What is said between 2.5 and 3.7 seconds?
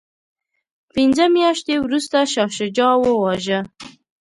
شجاع وواژه.